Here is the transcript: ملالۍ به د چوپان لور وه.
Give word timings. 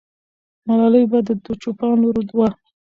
ملالۍ 0.67 1.03
به 1.11 1.19
د 1.45 1.47
چوپان 1.61 1.93
لور 2.01 2.15
وه. 2.37 2.49